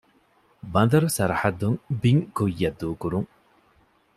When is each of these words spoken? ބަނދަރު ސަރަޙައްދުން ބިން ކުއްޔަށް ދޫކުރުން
ބަނދަރު 0.73 1.07
ސަރަޙައްދުން 1.17 1.77
ބިން 2.01 2.23
ކުއްޔަށް 2.35 2.77
ދޫކުރުން 2.79 3.29